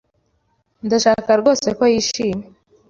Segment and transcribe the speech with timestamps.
[0.85, 2.43] Ndashaka rwose ko yishima.